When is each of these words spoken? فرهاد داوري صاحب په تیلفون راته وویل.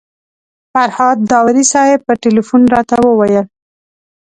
فرهاد 0.71 1.17
داوري 1.31 1.63
صاحب 1.73 1.99
په 2.07 2.13
تیلفون 2.23 2.61
راته 2.73 2.95
وویل. 3.03 3.45